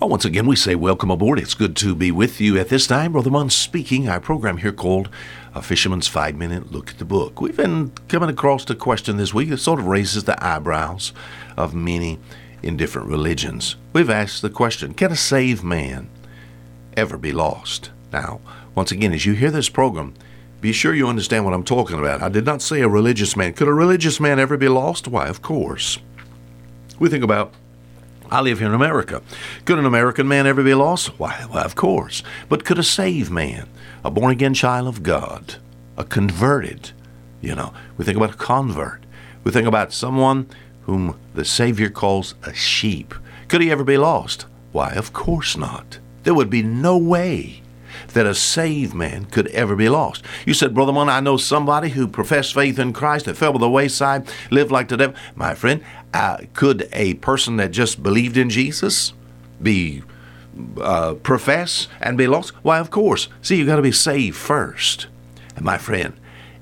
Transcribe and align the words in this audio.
Oh, 0.00 0.06
once 0.06 0.24
again, 0.24 0.46
we 0.46 0.54
say 0.54 0.76
welcome 0.76 1.10
aboard. 1.10 1.40
It's 1.40 1.54
good 1.54 1.74
to 1.78 1.92
be 1.92 2.12
with 2.12 2.40
you 2.40 2.56
at 2.56 2.68
this 2.68 2.86
time. 2.86 3.10
Brother 3.10 3.32
Mund 3.32 3.52
speaking. 3.52 4.08
Our 4.08 4.20
program 4.20 4.58
here 4.58 4.70
called 4.70 5.08
A 5.56 5.60
Fisherman's 5.60 6.06
Five 6.06 6.36
Minute 6.36 6.70
Look 6.70 6.90
at 6.90 6.98
the 6.98 7.04
Book. 7.04 7.40
We've 7.40 7.56
been 7.56 7.90
coming 8.06 8.30
across 8.30 8.70
a 8.70 8.76
question 8.76 9.16
this 9.16 9.34
week 9.34 9.48
that 9.48 9.58
sort 9.58 9.80
of 9.80 9.86
raises 9.86 10.22
the 10.22 10.40
eyebrows 10.44 11.12
of 11.56 11.74
many 11.74 12.20
in 12.62 12.76
different 12.76 13.08
religions. 13.08 13.74
We've 13.92 14.08
asked 14.08 14.40
the 14.40 14.50
question 14.50 14.94
Can 14.94 15.10
a 15.10 15.16
saved 15.16 15.64
man 15.64 16.08
ever 16.96 17.18
be 17.18 17.32
lost? 17.32 17.90
Now, 18.12 18.40
once 18.76 18.92
again, 18.92 19.12
as 19.12 19.26
you 19.26 19.32
hear 19.32 19.50
this 19.50 19.68
program, 19.68 20.14
be 20.60 20.72
sure 20.72 20.94
you 20.94 21.08
understand 21.08 21.44
what 21.44 21.54
I'm 21.54 21.64
talking 21.64 21.98
about. 21.98 22.22
I 22.22 22.28
did 22.28 22.46
not 22.46 22.62
say 22.62 22.82
a 22.82 22.88
religious 22.88 23.36
man. 23.36 23.52
Could 23.52 23.66
a 23.66 23.74
religious 23.74 24.20
man 24.20 24.38
ever 24.38 24.56
be 24.56 24.68
lost? 24.68 25.08
Why, 25.08 25.26
of 25.26 25.42
course. 25.42 25.98
We 27.00 27.08
think 27.08 27.24
about 27.24 27.52
I 28.30 28.40
live 28.40 28.58
here 28.58 28.68
in 28.68 28.74
America. 28.74 29.22
Could 29.64 29.78
an 29.78 29.86
American 29.86 30.28
man 30.28 30.46
ever 30.46 30.62
be 30.62 30.74
lost? 30.74 31.18
Why, 31.18 31.46
well, 31.50 31.64
of 31.64 31.74
course. 31.74 32.22
But 32.48 32.64
could 32.64 32.78
a 32.78 32.82
saved 32.82 33.30
man, 33.30 33.68
a 34.04 34.10
born 34.10 34.32
again 34.32 34.54
child 34.54 34.86
of 34.86 35.02
God, 35.02 35.56
a 35.96 36.04
converted, 36.04 36.92
you 37.40 37.54
know, 37.54 37.72
we 37.96 38.04
think 38.04 38.16
about 38.16 38.34
a 38.34 38.36
convert. 38.36 39.04
We 39.44 39.52
think 39.52 39.66
about 39.66 39.92
someone 39.92 40.48
whom 40.82 41.18
the 41.34 41.44
Savior 41.44 41.88
calls 41.88 42.34
a 42.42 42.52
sheep. 42.52 43.14
Could 43.48 43.62
he 43.62 43.70
ever 43.70 43.84
be 43.84 43.96
lost? 43.96 44.46
Why, 44.72 44.92
of 44.92 45.12
course 45.12 45.56
not. 45.56 45.98
There 46.24 46.34
would 46.34 46.50
be 46.50 46.62
no 46.62 46.98
way 46.98 47.62
that 48.08 48.26
a 48.26 48.34
saved 48.34 48.94
man 48.94 49.24
could 49.26 49.48
ever 49.48 49.76
be 49.76 49.88
lost. 49.88 50.24
You 50.46 50.54
said, 50.54 50.74
Brother 50.74 50.92
Mund, 50.92 51.10
I 51.10 51.20
know 51.20 51.36
somebody 51.36 51.90
who 51.90 52.08
professed 52.08 52.54
faith 52.54 52.78
in 52.78 52.92
Christ 52.92 53.26
that 53.26 53.36
fell 53.36 53.52
by 53.52 53.58
the 53.58 53.70
wayside, 53.70 54.28
lived 54.50 54.70
like 54.70 54.88
the 54.88 54.96
devil. 54.96 55.16
My 55.34 55.54
friend, 55.54 55.82
uh, 56.14 56.38
could 56.54 56.88
a 56.92 57.14
person 57.14 57.56
that 57.56 57.70
just 57.70 58.02
believed 58.02 58.36
in 58.36 58.50
Jesus 58.50 59.12
be 59.62 60.02
uh, 60.80 61.14
profess 61.14 61.88
and 62.00 62.18
be 62.18 62.26
lost? 62.26 62.50
Why, 62.62 62.78
of 62.78 62.90
course. 62.90 63.28
See, 63.42 63.56
you 63.56 63.66
got 63.66 63.76
to 63.76 63.82
be 63.82 63.92
saved 63.92 64.36
first. 64.36 65.06
And 65.56 65.64
my 65.64 65.78
friend, 65.78 66.14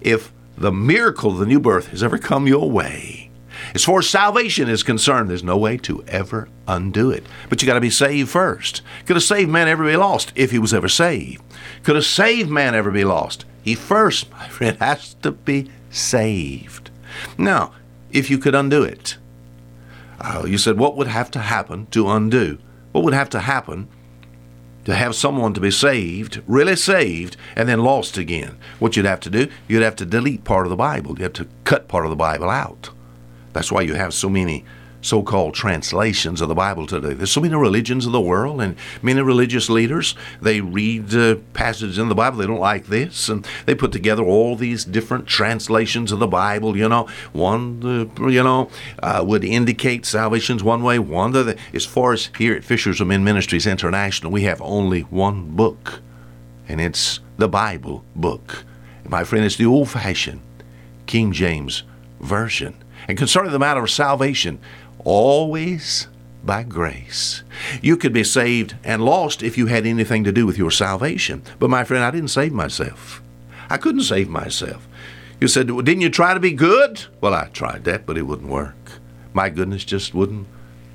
if 0.00 0.32
the 0.56 0.72
miracle 0.72 1.32
of 1.32 1.38
the 1.38 1.46
new 1.46 1.60
birth 1.60 1.88
has 1.88 2.02
ever 2.02 2.18
come 2.18 2.46
your 2.46 2.70
way, 2.70 3.23
as 3.74 3.84
far 3.84 3.98
as 3.98 4.08
salvation 4.08 4.68
is 4.68 4.84
concerned, 4.84 5.28
there's 5.28 5.42
no 5.42 5.56
way 5.56 5.76
to 5.78 6.04
ever 6.06 6.48
undo 6.68 7.10
it. 7.10 7.24
But 7.48 7.60
you 7.60 7.66
got 7.66 7.74
to 7.74 7.80
be 7.80 7.90
saved 7.90 8.30
first. 8.30 8.82
Could 9.04 9.16
a 9.16 9.20
saved 9.20 9.50
man 9.50 9.66
ever 9.66 9.84
be 9.84 9.96
lost 9.96 10.32
if 10.36 10.52
he 10.52 10.60
was 10.60 10.72
ever 10.72 10.88
saved? 10.88 11.42
Could 11.82 11.96
a 11.96 12.02
saved 12.02 12.48
man 12.48 12.76
ever 12.76 12.92
be 12.92 13.04
lost? 13.04 13.44
He 13.62 13.74
first, 13.74 14.30
my 14.32 14.46
friend, 14.48 14.78
has 14.78 15.14
to 15.14 15.32
be 15.32 15.70
saved. 15.90 16.90
Now, 17.36 17.72
if 18.12 18.30
you 18.30 18.38
could 18.38 18.54
undo 18.54 18.84
it, 18.84 19.16
uh, 20.20 20.44
you 20.46 20.56
said, 20.56 20.78
what 20.78 20.96
would 20.96 21.08
have 21.08 21.30
to 21.32 21.40
happen 21.40 21.86
to 21.86 22.08
undo? 22.08 22.58
What 22.92 23.02
would 23.02 23.14
have 23.14 23.30
to 23.30 23.40
happen 23.40 23.88
to 24.84 24.94
have 24.94 25.16
someone 25.16 25.52
to 25.52 25.60
be 25.60 25.72
saved, 25.72 26.42
really 26.46 26.76
saved, 26.76 27.36
and 27.56 27.68
then 27.68 27.82
lost 27.82 28.16
again? 28.16 28.56
What 28.78 28.96
you'd 28.96 29.04
have 29.06 29.20
to 29.20 29.30
do, 29.30 29.48
you'd 29.66 29.82
have 29.82 29.96
to 29.96 30.06
delete 30.06 30.44
part 30.44 30.64
of 30.64 30.70
the 30.70 30.76
Bible. 30.76 31.10
You'd 31.12 31.22
have 31.22 31.32
to 31.34 31.48
cut 31.64 31.88
part 31.88 32.06
of 32.06 32.10
the 32.10 32.16
Bible 32.16 32.48
out. 32.48 32.90
That's 33.54 33.72
why 33.72 33.80
you 33.80 33.94
have 33.94 34.12
so 34.12 34.28
many 34.28 34.64
so 35.00 35.22
called 35.22 35.54
translations 35.54 36.40
of 36.40 36.48
the 36.48 36.54
Bible 36.54 36.86
today. 36.86 37.12
There's 37.12 37.30
so 37.30 37.40
many 37.40 37.54
religions 37.54 38.06
of 38.06 38.12
the 38.12 38.20
world 38.20 38.60
and 38.60 38.74
many 39.02 39.20
religious 39.20 39.68
leaders. 39.68 40.14
They 40.40 40.60
read 40.60 41.14
uh, 41.14 41.36
passages 41.52 41.98
in 41.98 42.08
the 42.08 42.14
Bible, 42.14 42.38
they 42.38 42.46
don't 42.46 42.58
like 42.58 42.86
this, 42.86 43.28
and 43.28 43.46
they 43.66 43.74
put 43.74 43.92
together 43.92 44.22
all 44.22 44.56
these 44.56 44.84
different 44.84 45.26
translations 45.26 46.10
of 46.10 46.18
the 46.20 46.26
Bible. 46.26 46.76
You 46.76 46.88
know, 46.88 47.06
one, 47.32 47.82
uh, 48.18 48.26
you 48.28 48.42
know, 48.42 48.70
uh, 49.02 49.22
would 49.26 49.44
indicate 49.44 50.06
salvation's 50.06 50.62
one 50.62 50.82
way, 50.82 50.98
one 50.98 51.32
the 51.32 51.58
As 51.72 51.84
far 51.84 52.12
as 52.12 52.30
here 52.38 52.54
at 52.54 52.64
Fishermen 52.64 53.24
Ministries 53.24 53.66
International, 53.66 54.32
we 54.32 54.42
have 54.42 54.60
only 54.62 55.02
one 55.02 55.54
book, 55.54 56.00
and 56.66 56.80
it's 56.80 57.20
the 57.36 57.48
Bible 57.48 58.04
book. 58.16 58.64
My 59.06 59.22
friend, 59.24 59.44
it's 59.44 59.56
the 59.56 59.66
old 59.66 59.90
fashioned 59.90 60.40
King 61.06 61.32
James 61.32 61.82
Version. 62.20 62.83
And 63.08 63.18
concerning 63.18 63.52
the 63.52 63.58
matter 63.58 63.82
of 63.82 63.90
salvation, 63.90 64.58
always 65.04 66.08
by 66.44 66.62
grace. 66.62 67.42
You 67.80 67.96
could 67.96 68.12
be 68.12 68.24
saved 68.24 68.76
and 68.84 69.04
lost 69.04 69.42
if 69.42 69.56
you 69.56 69.66
had 69.66 69.86
anything 69.86 70.24
to 70.24 70.32
do 70.32 70.46
with 70.46 70.58
your 70.58 70.70
salvation. 70.70 71.42
But 71.58 71.70
my 71.70 71.84
friend, 71.84 72.04
I 72.04 72.10
didn't 72.10 72.28
save 72.28 72.52
myself. 72.52 73.22
I 73.70 73.76
couldn't 73.78 74.02
save 74.02 74.28
myself. 74.28 74.86
You 75.40 75.48
said, 75.48 75.70
well, 75.70 75.82
didn't 75.82 76.02
you 76.02 76.10
try 76.10 76.34
to 76.34 76.40
be 76.40 76.52
good? 76.52 77.04
Well, 77.20 77.34
I 77.34 77.46
tried 77.46 77.84
that, 77.84 78.06
but 78.06 78.18
it 78.18 78.22
wouldn't 78.22 78.50
work. 78.50 78.76
My 79.32 79.48
goodness 79.48 79.84
just 79.84 80.14
wouldn't, 80.14 80.46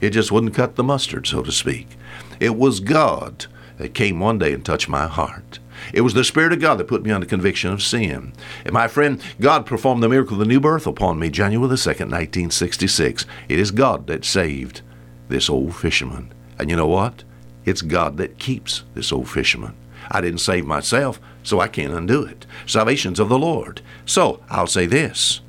it 0.02 0.12
just 0.12 0.32
wouldn't 0.32 0.54
cut 0.54 0.76
the 0.76 0.84
mustard, 0.84 1.28
so 1.28 1.44
to 1.44 1.52
speak. 1.52 1.98
It 2.40 2.56
was 2.56 2.80
God 2.80 3.48
that 3.78 3.94
came 3.94 4.20
one 4.20 4.40
day 4.40 4.54
and 4.54 4.64
touched 4.64 4.88
my 4.88 5.08
heart. 5.08 5.60
It 5.94 6.02
was 6.02 6.14
the 6.14 6.24
Spirit 6.24 6.54
of 6.54 6.60
God 6.60 6.78
that 6.78 6.88
put 6.88 7.04
me 7.04 7.12
under 7.12 7.26
conviction 7.26 7.72
of 7.72 7.82
sin. 7.82 8.34
And 8.66 8.74
my 8.74 8.88
friend, 8.88 9.22
God 9.40 9.66
performed 9.66 10.04
the 10.04 10.10
miracle 10.10 10.34
of 10.34 10.40
the 10.40 10.46
new 10.46 10.60
birth 10.60 10.88
upon 10.88 11.20
me 11.20 11.30
January 11.30 11.68
the 11.70 11.76
2nd, 11.76 12.12
1966. 12.12 13.26
It 13.48 13.60
is 13.60 13.72
God 13.72 14.08
that 14.08 14.26
saved 14.26 14.82
this 15.28 15.50
old 15.50 15.76
fisherman. 15.76 16.34
And 16.58 16.70
you 16.70 16.76
know 16.76 16.88
what? 16.88 17.24
It's 17.66 17.82
God 17.82 18.18
that 18.18 18.40
keeps 18.40 18.84
this 18.94 19.12
old 19.12 19.30
fisherman. 19.30 19.76
I 20.12 20.22
didn't 20.22 20.40
save 20.40 20.66
myself, 20.66 21.20
so 21.44 21.60
I 21.60 21.68
can't 21.68 21.94
undo 21.94 22.24
it. 22.24 22.46
Salvation's 22.66 23.20
of 23.20 23.30
the 23.30 23.40
Lord. 23.40 23.82
So 24.06 24.42
I'll 24.50 24.68
say 24.68 24.86
this. 24.86 25.42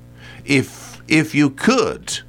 If 0.45 1.01
if 1.09 1.35
you 1.35 1.51
could, 1.51 2.21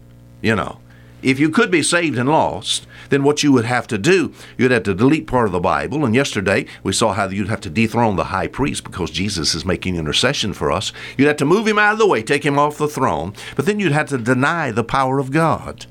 you 0.41 0.55
know, 0.55 0.79
if 1.21 1.39
you 1.39 1.49
could 1.49 1.69
be 1.69 1.83
saved 1.83 2.17
and 2.17 2.29
lost, 2.29 2.87
then 3.11 3.23
what 3.23 3.43
you 3.43 3.51
would 3.51 3.65
have 3.65 3.85
to 3.87 3.97
do, 3.97 4.33
you'd 4.57 4.71
have 4.71 4.83
to 4.83 4.95
delete 4.95 5.27
part 5.27 5.45
of 5.45 5.51
the 5.51 5.59
Bible. 5.59 6.03
And 6.03 6.15
yesterday 6.15 6.65
we 6.81 6.93
saw 6.93 7.13
how 7.13 7.27
you'd 7.27 7.49
have 7.49 7.61
to 7.61 7.69
dethrone 7.69 8.15
the 8.15 8.25
high 8.25 8.47
priest 8.47 8.83
because 8.83 9.11
Jesus 9.11 9.53
is 9.53 9.65
making 9.65 9.97
intercession 9.97 10.53
for 10.53 10.71
us. 10.71 10.91
You'd 11.17 11.27
have 11.27 11.37
to 11.37 11.45
move 11.45 11.67
him 11.67 11.77
out 11.77 11.93
of 11.93 11.99
the 11.99 12.07
way, 12.07 12.23
take 12.23 12.45
him 12.45 12.57
off 12.57 12.77
the 12.77 12.87
throne, 12.87 13.33
but 13.55 13.65
then 13.65 13.79
you'd 13.79 13.91
have 13.91 14.07
to 14.09 14.17
deny 14.17 14.71
the 14.71 14.83
power 14.83 15.19
of 15.19 15.29
God 15.29 15.85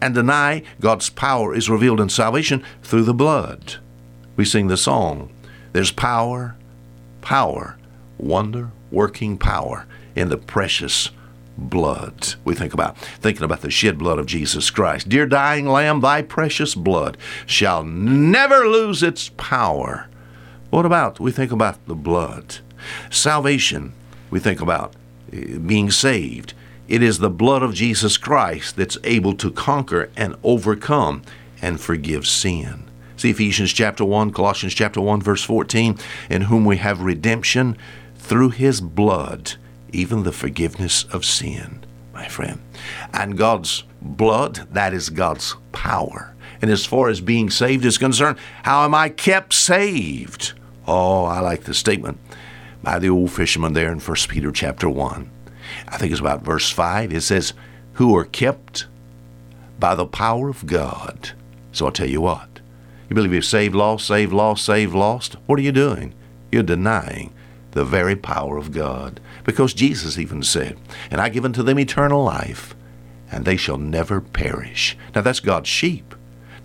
and 0.00 0.14
deny 0.14 0.62
God's 0.80 1.10
power 1.10 1.54
is 1.54 1.68
revealed 1.68 2.00
in 2.00 2.08
salvation 2.08 2.64
through 2.82 3.04
the 3.04 3.14
blood. 3.14 3.76
We 4.36 4.44
sing 4.44 4.68
the 4.68 4.76
song, 4.76 5.30
There's 5.72 5.90
power, 5.90 6.56
power, 7.20 7.76
wonder 8.16 8.70
working 8.90 9.38
power 9.38 9.86
in 10.14 10.28
the 10.28 10.38
precious 10.38 11.10
blood. 11.58 12.34
We 12.44 12.54
think 12.54 12.72
about 12.72 12.96
thinking 12.96 13.42
about 13.42 13.60
the 13.60 13.70
shed 13.70 13.98
blood 13.98 14.18
of 14.18 14.26
Jesus 14.26 14.70
Christ. 14.70 15.08
Dear 15.08 15.26
dying 15.26 15.66
lamb, 15.66 16.00
thy 16.00 16.22
precious 16.22 16.74
blood 16.74 17.18
shall 17.46 17.84
never 17.84 18.66
lose 18.66 19.02
its 19.02 19.30
power. 19.36 20.08
What 20.70 20.86
about 20.86 21.18
we 21.18 21.32
think 21.32 21.50
about 21.52 21.84
the 21.86 21.94
blood? 21.94 22.58
Salvation, 23.10 23.92
we 24.30 24.38
think 24.38 24.60
about 24.60 24.94
eh, 25.32 25.58
being 25.58 25.90
saved. 25.90 26.54
It 26.86 27.02
is 27.02 27.18
the 27.18 27.30
blood 27.30 27.62
of 27.62 27.74
Jesus 27.74 28.16
Christ 28.16 28.76
that's 28.76 28.96
able 29.04 29.34
to 29.34 29.50
conquer 29.50 30.10
and 30.16 30.36
overcome 30.42 31.22
and 31.60 31.80
forgive 31.80 32.26
sin. 32.26 32.88
See 33.16 33.30
Ephesians 33.30 33.72
chapter 33.72 34.04
1, 34.04 34.32
Colossians 34.32 34.74
chapter 34.74 35.00
1 35.00 35.20
verse 35.20 35.42
14, 35.42 35.98
in 36.30 36.42
whom 36.42 36.64
we 36.64 36.76
have 36.76 37.00
redemption 37.00 37.76
through 38.16 38.50
his 38.50 38.80
blood 38.80 39.54
even 39.92 40.22
the 40.22 40.32
forgiveness 40.32 41.04
of 41.04 41.24
sin, 41.24 41.84
my 42.12 42.28
friend. 42.28 42.60
And 43.12 43.38
God's 43.38 43.84
blood, 44.00 44.68
that 44.72 44.92
is 44.94 45.10
God's 45.10 45.56
power. 45.72 46.34
And 46.60 46.70
as 46.70 46.84
far 46.84 47.08
as 47.08 47.20
being 47.20 47.50
saved 47.50 47.84
is 47.84 47.98
concerned, 47.98 48.38
how 48.64 48.84
am 48.84 48.94
I 48.94 49.08
kept 49.08 49.54
saved? 49.54 50.52
Oh, 50.86 51.24
I 51.24 51.40
like 51.40 51.64
the 51.64 51.74
statement 51.74 52.18
by 52.82 52.98
the 52.98 53.08
old 53.08 53.30
fisherman 53.32 53.72
there 53.72 53.92
in 53.92 54.00
1 54.00 54.16
Peter 54.28 54.50
chapter 54.50 54.88
1. 54.88 55.30
I 55.88 55.96
think 55.96 56.12
it's 56.12 56.20
about 56.20 56.42
verse 56.42 56.70
5. 56.70 57.12
It 57.12 57.20
says, 57.20 57.52
Who 57.94 58.16
are 58.16 58.24
kept 58.24 58.86
by 59.78 59.94
the 59.94 60.06
power 60.06 60.48
of 60.48 60.66
God. 60.66 61.30
So 61.72 61.86
I'll 61.86 61.92
tell 61.92 62.08
you 62.08 62.20
what. 62.20 62.48
You 63.08 63.14
believe 63.14 63.32
you're 63.32 63.42
saved, 63.42 63.74
lost, 63.74 64.06
saved, 64.06 64.32
lost, 64.32 64.64
saved, 64.64 64.94
lost? 64.94 65.36
What 65.46 65.58
are 65.58 65.62
you 65.62 65.72
doing? 65.72 66.14
You're 66.50 66.62
denying 66.62 67.32
the 67.72 67.84
very 67.84 68.16
power 68.16 68.56
of 68.56 68.72
God. 68.72 69.20
Because 69.44 69.74
Jesus 69.74 70.18
even 70.18 70.42
said, 70.42 70.78
And 71.10 71.20
I 71.20 71.28
give 71.28 71.44
unto 71.44 71.62
them 71.62 71.78
eternal 71.78 72.24
life, 72.24 72.74
and 73.30 73.44
they 73.44 73.56
shall 73.56 73.78
never 73.78 74.20
perish. 74.20 74.96
Now 75.14 75.20
that's 75.20 75.40
God's 75.40 75.68
sheep. 75.68 76.14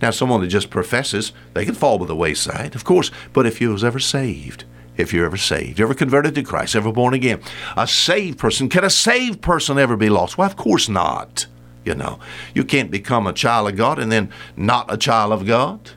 Now 0.02 0.10
someone 0.10 0.40
that 0.40 0.48
just 0.48 0.70
professes, 0.70 1.32
they 1.54 1.64
can 1.64 1.74
fall 1.74 1.98
by 1.98 2.06
the 2.06 2.16
wayside, 2.16 2.74
of 2.74 2.84
course, 2.84 3.10
but 3.32 3.46
if 3.46 3.60
you 3.60 3.70
was 3.70 3.84
ever 3.84 3.98
saved, 3.98 4.64
if 4.96 5.12
you're 5.12 5.26
ever 5.26 5.36
saved, 5.36 5.80
ever 5.80 5.94
converted 5.94 6.34
to 6.34 6.42
Christ, 6.42 6.76
ever 6.76 6.92
born 6.92 7.14
again, 7.14 7.40
a 7.76 7.86
saved 7.86 8.38
person, 8.38 8.68
can 8.68 8.84
a 8.84 8.90
saved 8.90 9.42
person 9.42 9.78
ever 9.78 9.96
be 9.96 10.08
lost? 10.08 10.38
Why, 10.38 10.46
of 10.46 10.56
course 10.56 10.88
not. 10.88 11.46
You 11.84 11.94
know, 11.94 12.18
you 12.54 12.64
can't 12.64 12.90
become 12.90 13.26
a 13.26 13.32
child 13.32 13.68
of 13.68 13.76
God 13.76 13.98
and 13.98 14.10
then 14.10 14.30
not 14.56 14.92
a 14.92 14.96
child 14.96 15.32
of 15.32 15.46
God. 15.46 15.90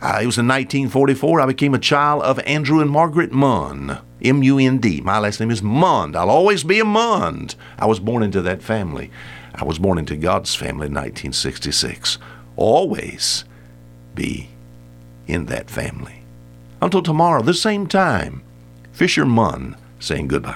Uh, 0.00 0.18
it 0.22 0.26
was 0.26 0.38
in 0.38 0.48
1944 0.48 1.40
I 1.40 1.46
became 1.46 1.74
a 1.74 1.78
child 1.78 2.22
of 2.22 2.38
Andrew 2.40 2.80
and 2.80 2.90
Margaret 2.90 3.32
Mund. 3.32 3.98
M 4.22 4.42
U 4.42 4.58
N 4.58 4.78
D. 4.78 5.00
My 5.00 5.18
last 5.18 5.40
name 5.40 5.50
is 5.50 5.62
Mund. 5.62 6.16
I'll 6.16 6.30
always 6.30 6.64
be 6.64 6.80
a 6.80 6.84
Mund. 6.84 7.54
I 7.78 7.86
was 7.86 8.00
born 8.00 8.22
into 8.22 8.40
that 8.42 8.62
family. 8.62 9.10
I 9.54 9.64
was 9.64 9.78
born 9.78 9.98
into 9.98 10.16
God's 10.16 10.54
family 10.54 10.86
in 10.86 10.94
1966. 10.94 12.18
Always 12.56 13.44
be 14.14 14.48
in 15.26 15.46
that 15.46 15.70
family. 15.70 16.22
Until 16.80 17.02
tomorrow, 17.02 17.42
the 17.42 17.54
same 17.54 17.86
time, 17.86 18.42
Fisher 18.92 19.24
Munn 19.24 19.76
saying 20.00 20.28
goodbye. 20.28 20.52